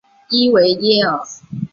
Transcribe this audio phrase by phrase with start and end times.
[0.31, 1.19] 伊维耶尔。